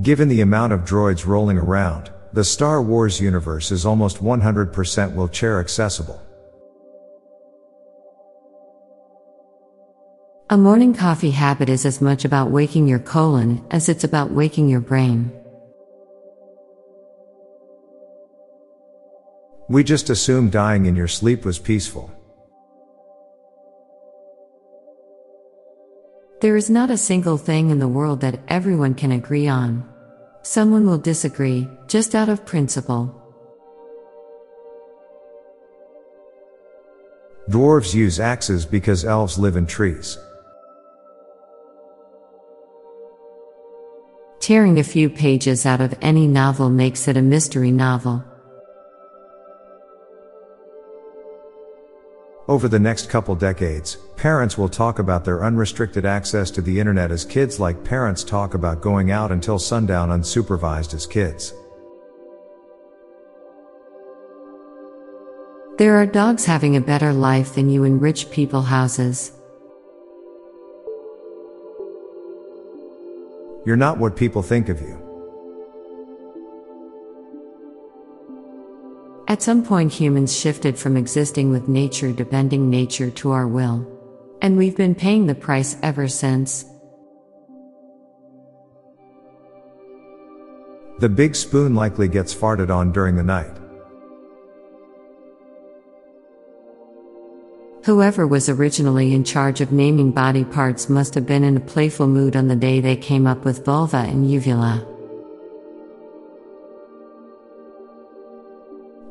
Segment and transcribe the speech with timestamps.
[0.00, 5.58] Given the amount of droids rolling around, the Star Wars universe is almost 100% wheelchair
[5.58, 6.22] accessible.
[10.50, 14.68] A morning coffee habit is as much about waking your colon as it's about waking
[14.68, 15.32] your brain.
[19.68, 22.10] We just assumed dying in your sleep was peaceful.
[26.40, 29.84] There is not a single thing in the world that everyone can agree on.
[30.42, 33.12] Someone will disagree, just out of principle.
[37.50, 40.16] Dwarves use axes because elves live in trees.
[44.38, 48.22] Tearing a few pages out of any novel makes it a mystery novel.
[52.48, 57.10] Over the next couple decades, parents will talk about their unrestricted access to the internet
[57.10, 61.52] as kids like parents talk about going out until sundown unsupervised as kids.
[65.76, 69.30] There are dogs having a better life than you in rich people houses.
[73.66, 75.07] You're not what people think of you.
[79.28, 83.86] At some point, humans shifted from existing with nature to bending nature to our will.
[84.40, 86.64] And we've been paying the price ever since.
[91.00, 93.54] The big spoon likely gets farted on during the night.
[97.84, 102.06] Whoever was originally in charge of naming body parts must have been in a playful
[102.06, 104.86] mood on the day they came up with vulva and uvula.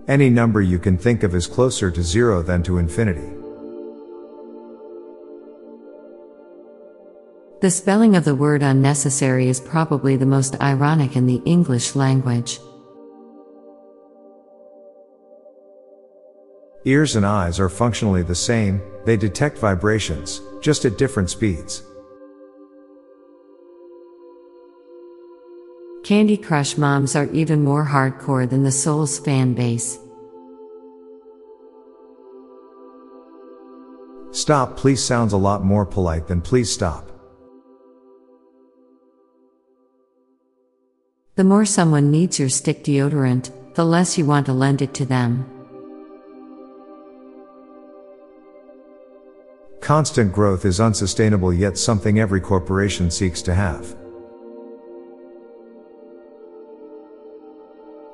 [0.07, 3.33] Any number you can think of is closer to zero than to infinity.
[7.59, 12.59] The spelling of the word unnecessary is probably the most ironic in the English language.
[16.85, 21.83] Ears and eyes are functionally the same, they detect vibrations, just at different speeds.
[26.07, 29.99] Candy Crush moms are even more hardcore than the Souls fan base.
[34.31, 37.11] Stop please sounds a lot more polite than please stop.
[41.35, 45.05] The more someone needs your stick deodorant, the less you want to lend it to
[45.05, 45.45] them.
[49.81, 53.93] Constant growth is unsustainable yet something every corporation seeks to have.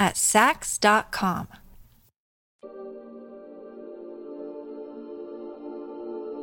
[0.00, 1.46] at Saks.com.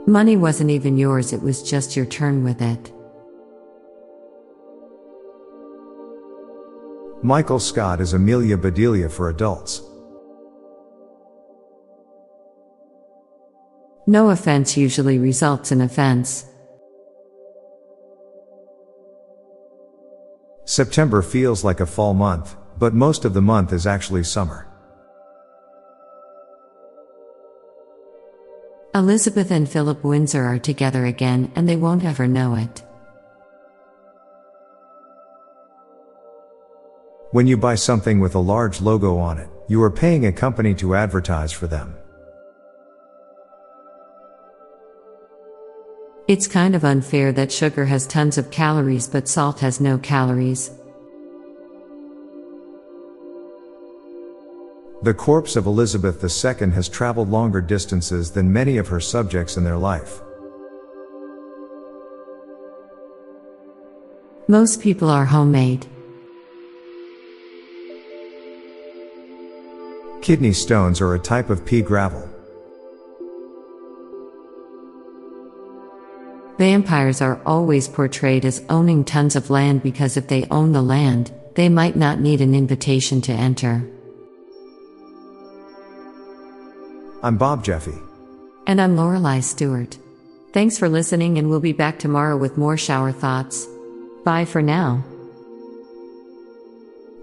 [0.07, 2.93] Money wasn't even yours, it was just your turn with it.
[7.21, 9.81] Michael Scott is Amelia Bedelia for adults.
[14.05, 16.45] No offense usually results in offense.
[20.63, 24.67] September feels like a fall month, but most of the month is actually summer.
[28.93, 32.83] Elizabeth and Philip Windsor are together again and they won't ever know it.
[37.31, 40.73] When you buy something with a large logo on it, you are paying a company
[40.75, 41.95] to advertise for them.
[46.27, 50.71] It's kind of unfair that sugar has tons of calories but salt has no calories.
[55.03, 59.63] The corpse of Elizabeth II has traveled longer distances than many of her subjects in
[59.63, 60.21] their life.
[64.47, 65.85] Most people are homemade.
[70.21, 72.27] Kidney stones are a type of pea gravel.
[76.57, 81.31] Vampires are always portrayed as owning tons of land because if they own the land,
[81.53, 83.87] they might not need an invitation to enter.
[87.23, 87.97] I'm Bob Jeffy.
[88.67, 89.97] And I'm Lorelei Stewart.
[90.53, 93.67] Thanks for listening, and we'll be back tomorrow with more shower thoughts.
[94.23, 95.03] Bye for now.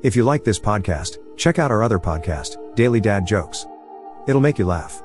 [0.02, 3.66] If you like this podcast, check out our other podcast, Daily Dad Jokes.
[4.26, 5.00] It'll make you laugh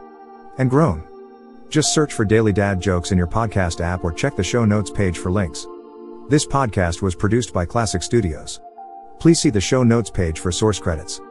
[0.58, 1.04] and groan.
[1.70, 4.90] Just search for Daily Dad Jokes in your podcast app or check the show notes
[4.90, 5.68] page for links.
[6.30, 8.60] This podcast was produced by Klassic Studios.
[9.20, 11.22] Please see the show notes page for source credits.